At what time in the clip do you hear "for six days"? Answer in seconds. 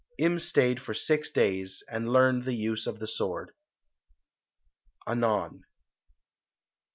0.81-1.83